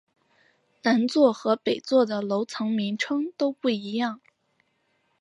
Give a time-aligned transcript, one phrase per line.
[0.81, 4.19] 南座和北座的楼层名称都不一样。